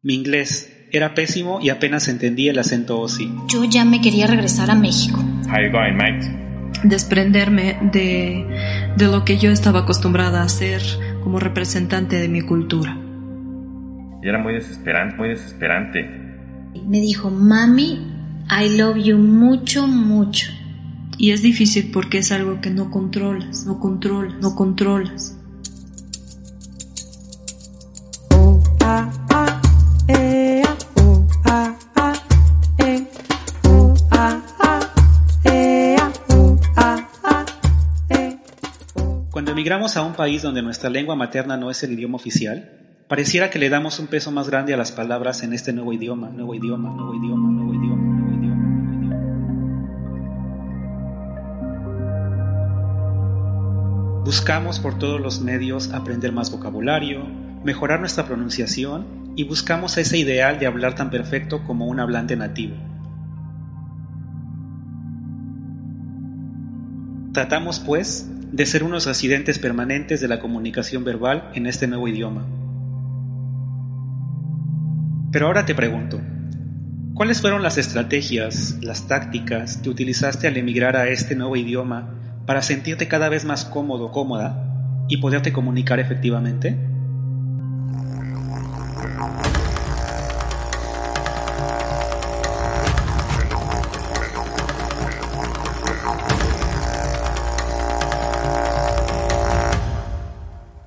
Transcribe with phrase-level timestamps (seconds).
[0.00, 3.32] Mi inglés era pésimo y apenas entendía el acento OSI.
[3.48, 5.18] Yo ya me quería regresar a México.
[5.50, 6.38] How you going, mate?
[6.84, 8.46] desprenderme de,
[8.96, 10.80] de lo que yo estaba acostumbrada a hacer
[11.24, 12.96] como representante de mi cultura.
[14.22, 16.08] Y era muy desesperante, muy desesperante.
[16.86, 17.98] Me dijo, mami,
[18.50, 20.52] I love you mucho, mucho.
[21.16, 25.34] Y es difícil porque es algo que no controlas, no controlas, no controlas.
[39.30, 42.72] Cuando emigramos a un país donde nuestra lengua materna no es el idioma oficial,
[43.08, 46.28] pareciera que le damos un peso más grande a las palabras en este nuevo idioma,
[46.28, 49.28] nuevo idioma, nuevo idioma, nuevo idioma, nuevo idioma, nuevo idioma.
[54.24, 60.58] Buscamos por todos los medios aprender más vocabulario, mejorar nuestra pronunciación y buscamos ese ideal
[60.58, 62.74] de hablar tan perfecto como un hablante nativo.
[67.32, 72.46] Tratamos, pues, de ser unos residentes permanentes de la comunicación verbal en este nuevo idioma.
[75.30, 76.20] Pero ahora te pregunto,
[77.14, 82.14] ¿cuáles fueron las estrategias, las tácticas que utilizaste al emigrar a este nuevo idioma
[82.46, 86.87] para sentirte cada vez más cómodo, cómoda y poderte comunicar efectivamente?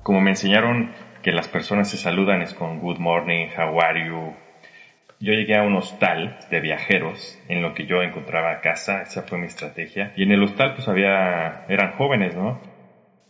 [0.02, 0.90] Como me enseñaron
[1.22, 4.34] que las personas se saludan es con good morning, how are you.
[5.20, 9.38] Yo llegué a un hostal de viajeros en lo que yo encontraba casa, esa fue
[9.38, 10.12] mi estrategia.
[10.16, 12.60] Y en el hostal pues había, eran jóvenes, ¿no?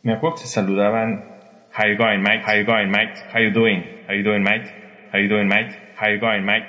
[0.02, 1.24] Me acuerdo que se saludaban,
[1.78, 2.42] how you going, mate?
[2.44, 3.14] How you going, mate?
[3.32, 3.91] How you doing?
[4.08, 4.66] How you doing, mate?
[5.12, 5.78] How you doing, mate?
[5.96, 6.68] How you going, mate?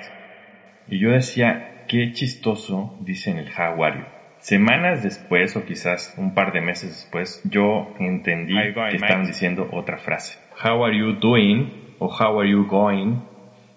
[0.88, 4.04] Y yo decía, qué chistoso dicen el how are you.
[4.38, 8.96] Semanas después, o quizás un par de meses después, yo entendí going, que mate?
[8.96, 10.38] estaban diciendo otra frase.
[10.62, 11.96] How are you doing?
[11.98, 13.16] O how are you going?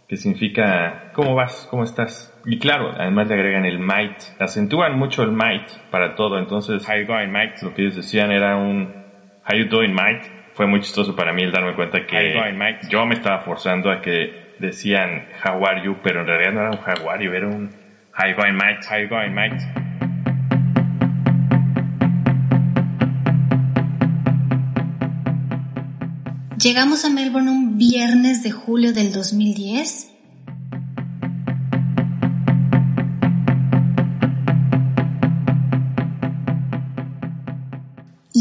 [0.08, 1.68] Que significa, ¿cómo vas?
[1.72, 2.32] ¿Cómo estás?
[2.46, 4.20] Y claro, además le agregan el might.
[4.40, 6.38] Acentúan mucho el might para todo.
[6.38, 7.56] Entonces, how you going, mate?
[7.62, 8.94] Lo que ellos decían era un,
[9.50, 10.30] how you doing, mate?
[10.58, 14.02] Fue muy chistoso para mí el darme cuenta que going, yo me estaba forzando a
[14.02, 17.48] que decían how are you, pero en realidad no era un how are you, era
[17.48, 17.70] un
[18.18, 18.80] how you going, mate?
[18.90, 19.58] How you going, mate?
[26.58, 30.17] Llegamos a Melbourne un viernes de julio del 2010.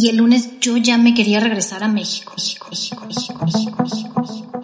[0.07, 2.33] Y el lunes yo ya me quería regresar a México.
[2.37, 4.61] México, México, México, México, México, México.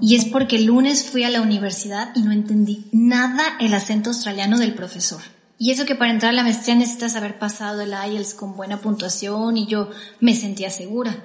[0.00, 4.08] Y es porque el lunes fui a la universidad y no entendí nada el acento
[4.08, 5.20] australiano del profesor.
[5.58, 8.80] Y eso que para entrar a la maestría necesitas haber pasado el IELTS con buena
[8.80, 9.90] puntuación y yo
[10.20, 11.22] me sentía segura.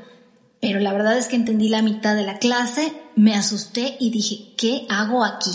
[0.60, 4.54] Pero la verdad es que entendí la mitad de la clase, me asusté y dije,
[4.58, 5.52] ¿qué hago aquí?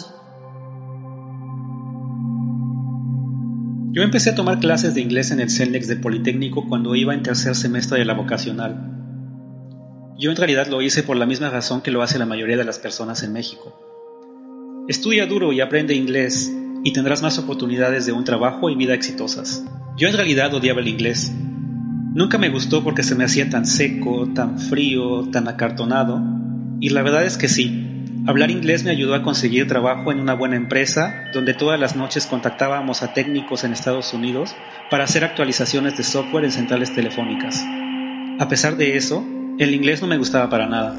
[3.91, 7.22] Yo empecé a tomar clases de inglés en el CELNEX del Politécnico cuando iba en
[7.22, 8.99] tercer semestre de la vocacional.
[10.19, 12.65] Yo en realidad lo hice por la misma razón que lo hace la mayoría de
[12.65, 14.84] las personas en México.
[14.88, 16.53] Estudia duro y aprende inglés
[16.84, 19.65] y tendrás más oportunidades de un trabajo y vida exitosas.
[19.97, 21.32] Yo en realidad odiaba el inglés.
[22.15, 26.20] Nunca me gustó porque se me hacía tan seco, tan frío, tan acartonado.
[26.81, 27.88] Y la verdad es que sí,
[28.28, 32.26] hablar inglés me ayudó a conseguir trabajo en una buena empresa donde todas las noches
[32.26, 34.54] contactábamos a técnicos en Estados Unidos
[34.90, 37.64] para hacer actualizaciones de software en centrales telefónicas.
[38.38, 39.26] A pesar de eso,
[39.58, 40.94] el inglés no me gustaba para nada.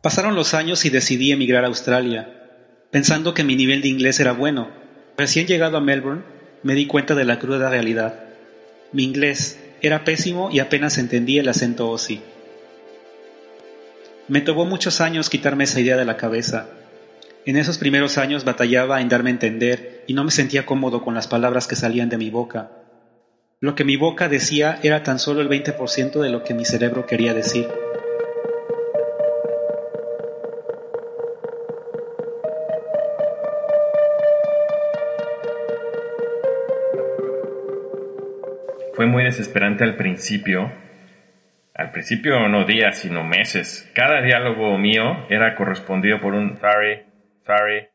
[0.00, 2.43] Pasaron los años y decidí emigrar a Australia,
[2.94, 4.68] pensando que mi nivel de inglés era bueno.
[5.18, 6.22] Recién llegado a Melbourne,
[6.62, 8.20] me di cuenta de la cruda realidad.
[8.92, 12.20] Mi inglés era pésimo y apenas entendía el acento OSI.
[14.28, 16.68] Me tomó muchos años quitarme esa idea de la cabeza.
[17.44, 21.14] En esos primeros años batallaba en darme a entender y no me sentía cómodo con
[21.14, 22.70] las palabras que salían de mi boca.
[23.58, 27.06] Lo que mi boca decía era tan solo el 20% de lo que mi cerebro
[27.06, 27.66] quería decir.
[38.94, 40.70] Fue muy desesperante al principio,
[41.74, 43.90] al, pri- principio no días, sino meses.
[43.94, 47.02] Cada diálogo mío era correspondido por un sorry,
[47.44, 47.88] sorry.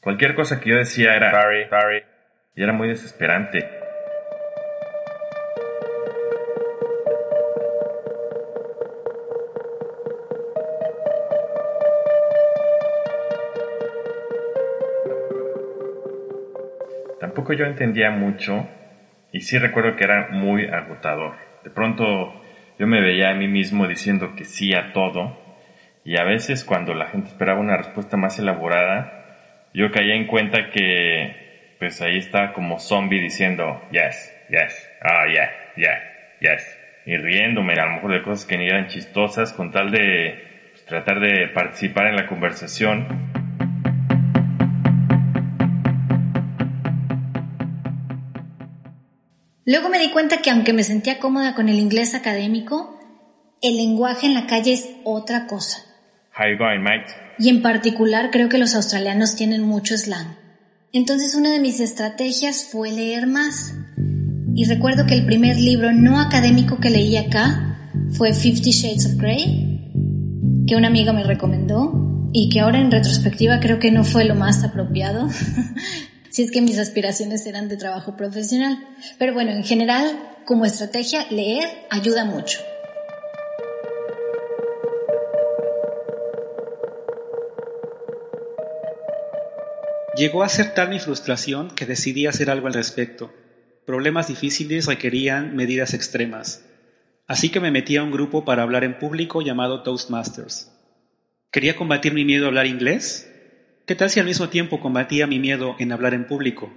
[0.00, 2.02] Cualquier cosa que yo decía era sorry, sorry.
[2.56, 3.66] Y era muy desesperante.
[17.20, 18.66] Tampoco yo entendía mucho
[19.34, 21.34] y sí recuerdo que era muy agotador.
[21.64, 22.40] De pronto
[22.78, 25.36] yo me veía a mí mismo diciendo que sí a todo
[26.04, 30.70] y a veces cuando la gente esperaba una respuesta más elaborada, yo caía en cuenta
[30.70, 35.98] que pues ahí estaba como zombie diciendo yes, yes, ah, yeah, yeah,
[36.40, 40.70] yes, y riéndome a lo mejor de cosas que ni eran chistosas con tal de
[40.70, 43.33] pues, tratar de participar en la conversación.
[49.66, 52.98] Luego me di cuenta que aunque me sentía cómoda con el inglés académico,
[53.62, 55.78] el lenguaje en la calle es otra cosa.
[56.38, 57.06] How you going, mate?
[57.38, 60.36] Y en particular creo que los australianos tienen mucho slang.
[60.92, 63.74] Entonces una de mis estrategias fue leer más.
[64.54, 69.14] Y recuerdo que el primer libro no académico que leí acá fue Fifty Shades of
[69.14, 69.90] Grey,
[70.66, 74.34] que una amiga me recomendó y que ahora en retrospectiva creo que no fue lo
[74.34, 75.28] más apropiado,
[76.34, 78.76] si es que mis aspiraciones eran de trabajo profesional.
[79.20, 82.58] Pero bueno, en general, como estrategia, leer ayuda mucho.
[90.16, 93.32] Llegó a ser tal mi frustración que decidí hacer algo al respecto.
[93.86, 96.64] Problemas difíciles requerían medidas extremas.
[97.28, 100.72] Así que me metí a un grupo para hablar en público llamado Toastmasters.
[101.52, 103.30] ¿Quería combatir mi miedo a hablar inglés?
[103.86, 106.72] ¿Qué tal si al mismo tiempo combatía mi miedo en hablar en público?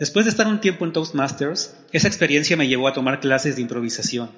[0.00, 3.62] Después de estar un tiempo en Toastmasters, esa experiencia me llevó a tomar clases de
[3.62, 4.30] improvisación.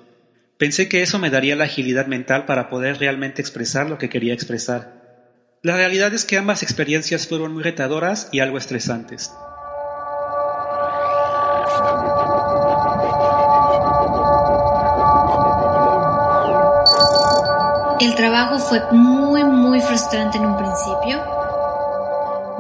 [0.59, 4.35] Pensé que eso me daría la agilidad mental para poder realmente expresar lo que quería
[4.35, 4.89] expresar.
[5.63, 9.31] La realidad es que ambas experiencias fueron muy retadoras y algo estresantes.
[18.05, 21.23] El trabajo fue muy, muy frustrante en un principio.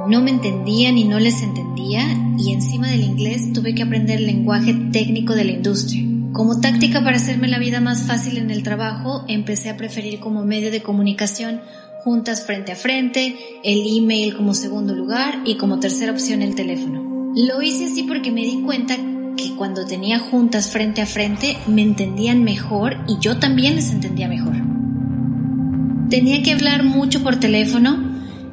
[0.08, 2.02] No me entendían y no les entendía
[2.38, 6.02] y encima del inglés tuve que aprender el lenguaje técnico de la industria.
[6.32, 10.44] Como táctica para hacerme la vida más fácil en el trabajo, empecé a preferir como
[10.44, 11.60] medio de comunicación
[12.02, 17.34] juntas frente a frente, el email como segundo lugar y como tercera opción el teléfono.
[17.36, 18.96] Lo hice así porque me di cuenta
[19.36, 24.26] que cuando tenía juntas frente a frente me entendían mejor y yo también les entendía
[24.26, 24.73] mejor.
[26.14, 27.98] Tenía que hablar mucho por teléfono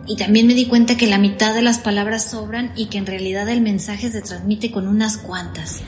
[0.07, 3.05] y también me di cuenta que la mitad de las palabras sobran y que en
[3.05, 5.85] realidad el mensaje se transmite con unas cuantas.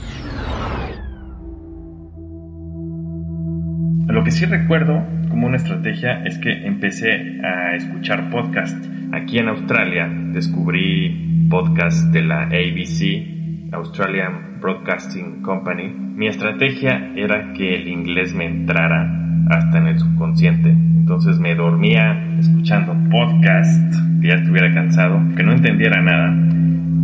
[4.05, 8.77] Lo que sí recuerdo como una estrategia es que empecé a escuchar podcast.
[9.11, 15.89] Aquí en Australia descubrí podcast de la ABC, Australian Broadcasting Company.
[15.89, 20.69] Mi estrategia era que el inglés me entrara hasta en el subconsciente.
[20.69, 26.33] Entonces me dormía escuchando podcast, que ya estuviera cansado, que no entendiera nada.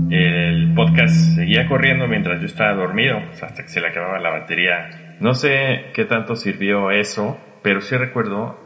[0.09, 4.89] El podcast seguía corriendo mientras yo estaba dormido, hasta que se le acababa la batería.
[5.19, 8.57] No sé qué tanto sirvió eso, pero sí recuerdo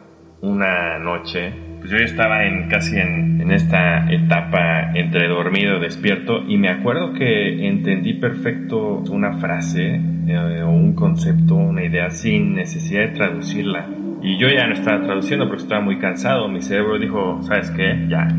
[0.41, 6.41] una noche, pues yo estaba en casi en, en esta etapa entre dormido y despierto
[6.47, 12.55] y me acuerdo que entendí perfecto una frase eh, o un concepto, una idea sin
[12.55, 13.85] necesidad de traducirla.
[14.21, 16.47] Y yo ya no estaba traduciendo porque estaba muy cansado.
[16.47, 18.05] Mi cerebro dijo, ¿sabes qué?
[18.07, 18.29] Ya.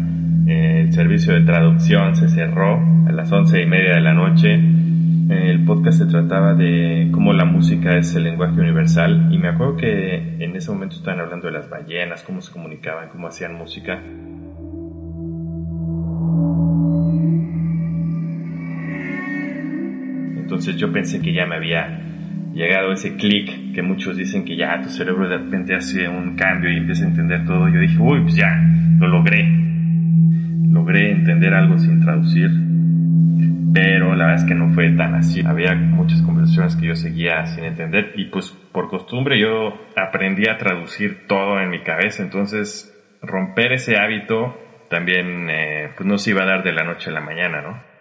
[0.47, 4.59] Eh, el servicio de traducción se cerró a las once y media de la noche.
[5.75, 9.29] Podcast se trataba de cómo la música es el lenguaje universal.
[9.33, 13.09] Y me acuerdo que en ese momento estaban hablando de las ballenas, cómo se comunicaban,
[13.09, 14.01] cómo hacían música.
[20.37, 22.01] Entonces yo pensé que ya me había
[22.53, 26.71] llegado ese clic que muchos dicen que ya tu cerebro de repente hace un cambio
[26.71, 27.69] y empieza a entender todo.
[27.69, 28.49] Yo dije, uy, pues ya,
[29.01, 29.45] lo logré.
[30.69, 32.64] Logré entender algo sin traducir.
[33.75, 35.43] Pero la verdad es que no fue tan así.
[35.45, 40.57] Había muchas conversaciones que yo seguía sin entender y pues por costumbre yo aprendí a
[40.57, 42.23] traducir todo en mi cabeza.
[42.23, 42.91] Entonces
[43.21, 44.57] romper ese hábito
[44.89, 47.94] también eh, pues no se iba a dar de la noche a la mañana, ¿no?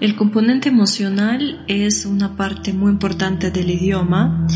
[0.00, 4.46] El componente emocional es una parte muy importante del idioma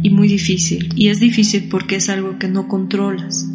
[0.00, 0.92] y muy difícil.
[0.94, 3.48] Y es difícil porque es algo que no controlas.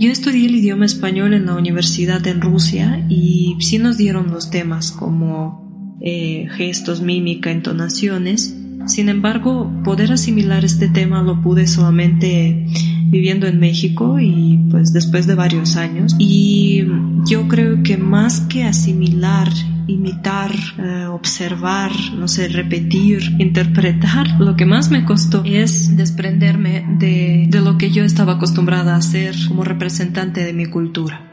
[0.00, 4.48] Yo estudié el idioma español en la universidad en Rusia y sí nos dieron los
[4.48, 8.56] temas como eh, gestos, mímica, entonaciones.
[8.86, 12.66] Sin embargo, poder asimilar este tema lo pude solamente
[13.08, 16.14] viviendo en México y pues después de varios años.
[16.18, 16.84] Y
[17.26, 19.48] yo creo que más que asimilar
[19.86, 24.28] imitar, eh, observar, no sé, repetir, interpretar.
[24.38, 28.98] Lo que más me costó es desprenderme de, de lo que yo estaba acostumbrada a
[28.98, 31.27] hacer como representante de mi cultura.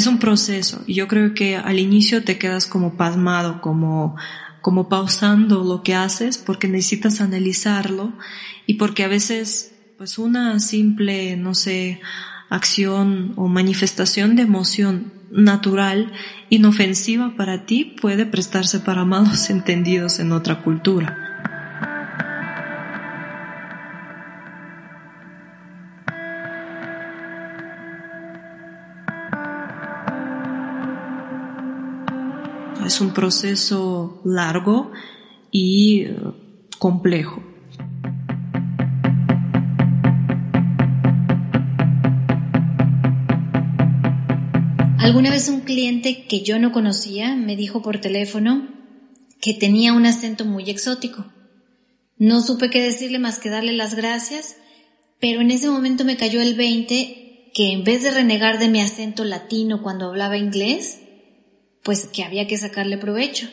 [0.00, 4.16] Es un proceso y yo creo que al inicio te quedas como pasmado, como
[4.62, 8.12] como pausando lo que haces porque necesitas analizarlo
[8.66, 12.00] y porque a veces pues una simple, no sé,
[12.48, 16.12] acción o manifestación de emoción natural,
[16.48, 21.29] inofensiva para ti, puede prestarse para malos entendidos en otra cultura.
[32.86, 34.92] Es un proceso largo
[35.50, 36.16] y eh,
[36.78, 37.42] complejo.
[44.98, 48.68] Alguna vez un cliente que yo no conocía me dijo por teléfono
[49.40, 51.26] que tenía un acento muy exótico.
[52.18, 54.56] No supe qué decirle más que darle las gracias,
[55.18, 58.80] pero en ese momento me cayó el 20 que en vez de renegar de mi
[58.80, 61.00] acento latino cuando hablaba inglés,
[61.82, 63.48] pues que había que sacarle provecho.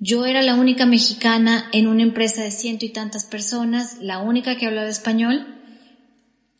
[0.00, 4.56] Yo era la única mexicana en una empresa de ciento y tantas personas, la única
[4.56, 5.46] que hablaba español,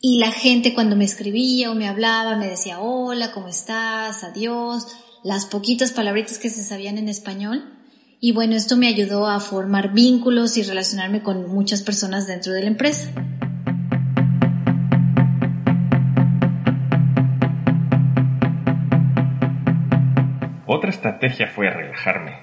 [0.01, 4.23] y la gente cuando me escribía o me hablaba me decía hola, ¿cómo estás?
[4.23, 4.87] Adiós,
[5.23, 7.71] las poquitas palabritas que se sabían en español.
[8.19, 12.61] Y bueno, esto me ayudó a formar vínculos y relacionarme con muchas personas dentro de
[12.61, 13.11] la empresa.
[20.67, 22.39] Otra estrategia fue relajarme.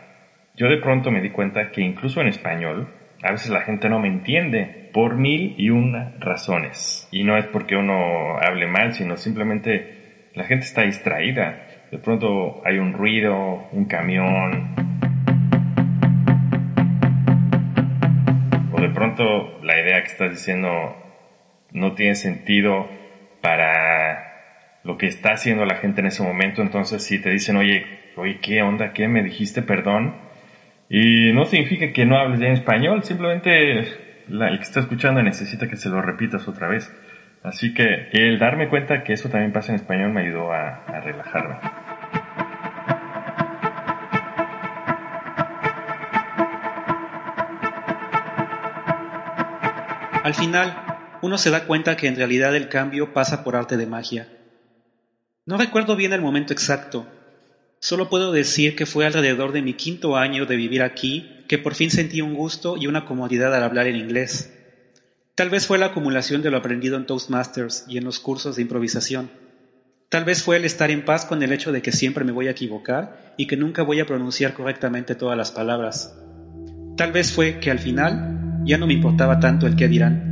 [0.55, 2.89] Yo de pronto me di cuenta que incluso en español,
[3.21, 7.09] a veces la gente no me entiende por mil y una razones.
[7.11, 11.67] Y no es porque uno hable mal, sino simplemente la gente está distraída.
[11.91, 14.77] De pronto hay un ruido, un camión.
[18.73, 20.71] O de pronto la idea que estás diciendo
[21.73, 22.89] no tiene sentido
[23.41, 24.32] para
[24.85, 26.63] lo que está haciendo la gente en ese momento.
[26.63, 27.87] Entonces si te dicen, oye,
[28.17, 28.93] oye, ¿qué onda?
[28.93, 29.63] ¿Qué me dijiste?
[29.63, 30.17] Perdón.
[30.89, 35.69] Y no significa que no hables ya en español, simplemente el que está escuchando necesita
[35.69, 36.93] que se lo repitas otra vez.
[37.43, 41.01] Así que el darme cuenta que eso también pasa en español me ayudó a, a
[41.01, 41.57] relajarme.
[50.23, 50.77] Al final,
[51.21, 54.29] uno se da cuenta que en realidad el cambio pasa por arte de magia.
[55.47, 57.07] No recuerdo bien el momento exacto,
[57.85, 61.75] Solo puedo decir que fue alrededor de mi quinto año de vivir aquí que por
[61.75, 64.53] fin sentí un gusto y una comodidad al hablar en inglés.
[65.35, 68.63] Tal vez fue la acumulación de lo aprendido en Toastmasters y en los cursos de
[68.63, 69.33] improvisación.
[70.11, 72.47] Tal vez fue el estar en paz con el hecho de que siempre me voy
[72.47, 76.15] a equivocar y que nunca voy a pronunciar correctamente todas las palabras.
[76.97, 80.32] Tal vez fue que al final ya no me importaba tanto el qué dirán.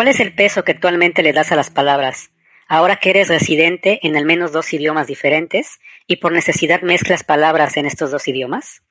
[0.00, 2.30] ¿Cuál es el peso que actualmente le das a las palabras?
[2.66, 7.76] Ahora que eres residente en al menos dos idiomas diferentes y por necesidad mezclas palabras
[7.76, 8.82] en estos dos idiomas?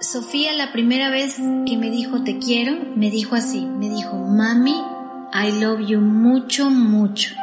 [0.00, 4.82] Sofía la primera vez que me dijo te quiero, me dijo así, me dijo, mami,
[5.34, 7.34] I love you mucho, mucho.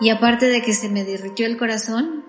[0.00, 2.24] Y aparte de que se me derritió el corazón,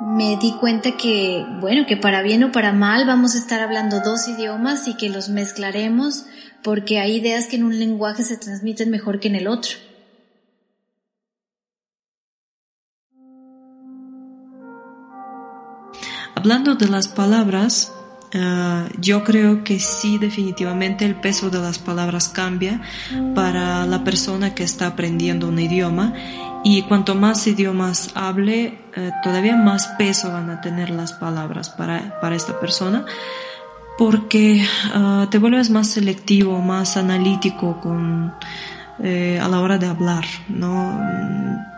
[0.00, 4.00] me di cuenta que, bueno, que para bien o para mal vamos a estar hablando
[4.00, 6.26] dos idiomas y que los mezclaremos
[6.62, 9.76] porque hay ideas que en un lenguaje se transmiten mejor que en el otro.
[16.44, 17.90] hablando de las palabras,
[18.32, 22.82] eh, yo creo que sí, definitivamente el peso de las palabras cambia
[23.34, 26.12] para la persona que está aprendiendo un idioma
[26.64, 32.18] y cuanto más idiomas hable, eh, todavía más peso van a tener las palabras para,
[32.20, 33.04] para esta persona
[33.96, 38.34] porque eh, te vuelves más selectivo, más analítico con,
[38.98, 41.00] a la hora de hablar, ¿no?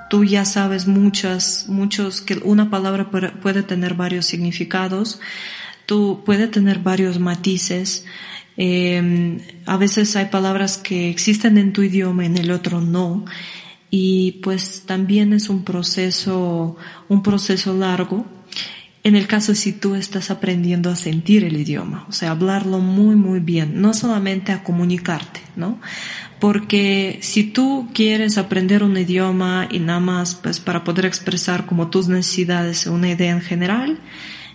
[0.09, 5.21] Tú ya sabes muchas, muchos, que una palabra puede tener varios significados,
[5.87, 8.05] tú puede tener varios matices.
[8.57, 13.25] Eh, a veces hay palabras que existen en tu idioma, en el otro no.
[13.91, 16.77] Y pues también es un proceso,
[17.09, 18.27] un proceso largo.
[19.05, 23.15] En el caso si tú estás aprendiendo a sentir el idioma, o sea, hablarlo muy,
[23.15, 25.79] muy bien, no solamente a comunicarte, ¿no?
[26.41, 31.89] Porque si tú quieres aprender un idioma y nada más, pues para poder expresar como
[31.89, 34.01] tus necesidades una idea en general,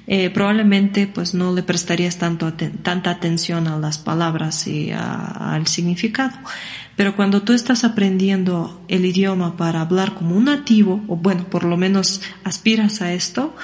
[0.08, 6.38] eh, probablemente pues no le prestarías tanto tanta atención a las palabras y al significado.
[7.02, 11.64] Pero cuando tú estás aprendiendo el idioma para hablar como un nativo, o bueno, por
[11.64, 13.56] lo menos aspiras a esto,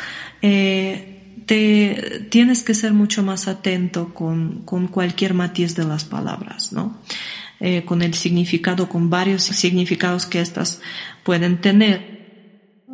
[0.41, 6.74] eh, te tienes que ser mucho más atento con, con cualquier matiz de las palabras,
[6.74, 6.98] ¿no?
[7.60, 10.82] Eh, con el significado, con varios significados que éstas
[11.22, 12.88] pueden tener.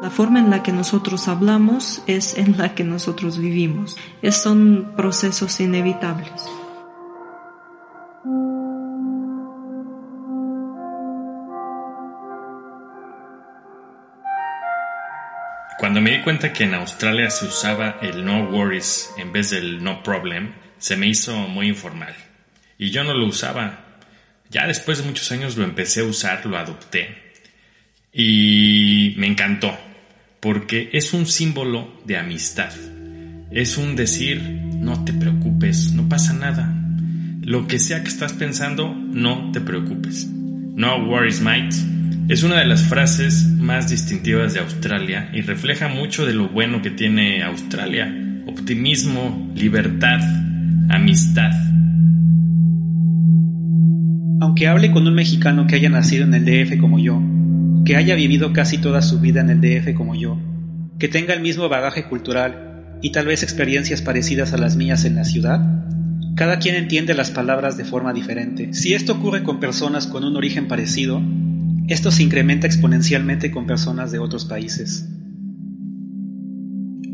[0.00, 3.96] La forma en la que nosotros hablamos es en la que nosotros vivimos.
[4.22, 6.57] Es, son procesos inevitables.
[15.88, 19.82] Cuando me di cuenta que en Australia se usaba el no worries en vez del
[19.82, 22.14] no problem, se me hizo muy informal.
[22.76, 23.86] Y yo no lo usaba.
[24.50, 27.32] Ya después de muchos años lo empecé a usar, lo adopté.
[28.12, 29.78] Y me encantó
[30.40, 32.74] porque es un símbolo de amistad.
[33.50, 36.70] Es un decir, no te preocupes, no pasa nada.
[37.40, 40.26] Lo que sea que estás pensando, no te preocupes.
[40.28, 41.97] No worries, mate.
[42.28, 46.82] Es una de las frases más distintivas de Australia y refleja mucho de lo bueno
[46.82, 48.14] que tiene Australia.
[48.46, 50.20] Optimismo, libertad,
[50.90, 51.52] amistad.
[54.42, 57.18] Aunque hable con un mexicano que haya nacido en el DF como yo,
[57.86, 60.38] que haya vivido casi toda su vida en el DF como yo,
[60.98, 65.14] que tenga el mismo bagaje cultural y tal vez experiencias parecidas a las mías en
[65.14, 65.62] la ciudad,
[66.36, 68.74] cada quien entiende las palabras de forma diferente.
[68.74, 71.22] Si esto ocurre con personas con un origen parecido,
[71.88, 75.08] esto se incrementa exponencialmente con personas de otros países.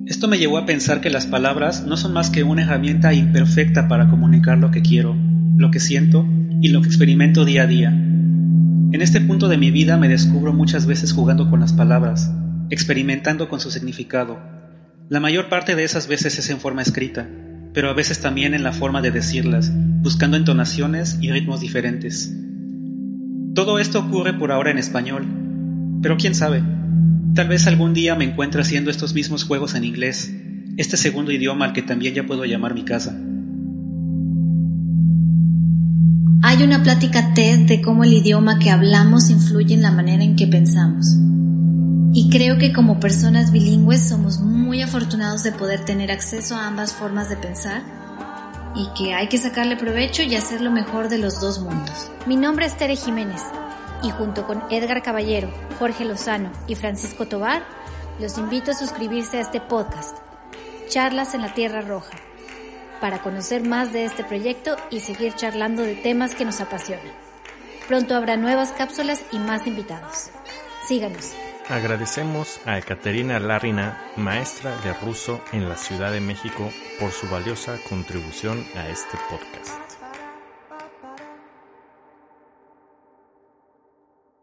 [0.06, 3.87] Esto me llevó a pensar que las palabras no son más que una herramienta imperfecta
[3.87, 5.16] para comunicar lo que quiero,
[5.56, 6.26] lo que siento
[6.60, 7.90] y lo que experimento día a día.
[7.90, 12.32] En este punto de mi vida me descubro muchas veces jugando con las palabras,
[12.68, 14.40] experimentando con su significado.
[15.08, 17.28] La mayor parte de esas veces es en forma escrita,
[17.72, 19.70] pero a veces también en la forma de decirlas,
[20.02, 22.34] buscando entonaciones y ritmos diferentes.
[23.54, 25.28] Todo esto ocurre por ahora en español,
[26.02, 26.64] pero quién sabe,
[27.36, 30.34] tal vez algún día me encuentre haciendo estos mismos juegos en inglés,
[30.76, 33.16] este segundo idioma al que también ya puedo llamar mi casa.
[36.42, 40.34] Hay una plática TED de cómo el idioma que hablamos influye en la manera en
[40.34, 41.06] que pensamos.
[42.12, 46.92] Y creo que como personas bilingües somos muy afortunados de poder tener acceso a ambas
[46.92, 48.03] formas de pensar
[48.74, 52.10] y que hay que sacarle provecho y hacer lo mejor de los dos mundos.
[52.26, 53.42] Mi nombre es Tere Jiménez
[54.02, 57.64] y junto con Edgar Caballero, Jorge Lozano y Francisco Tobar,
[58.20, 60.16] los invito a suscribirse a este podcast,
[60.88, 62.16] Charlas en la Tierra Roja
[63.00, 67.12] para conocer más de este proyecto y seguir charlando de temas que nos apasionan.
[67.87, 70.30] Pronto habrá nuevas cápsulas y más invitados.
[70.88, 71.43] Síganos.
[71.68, 77.79] Agradecemos a Ekaterina Larina, maestra de ruso en la Ciudad de México, por su valiosa
[77.88, 79.84] contribución a este podcast.